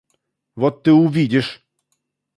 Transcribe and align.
Вот 0.55 0.81
ты 0.81 0.93
увидишь. 0.93 1.63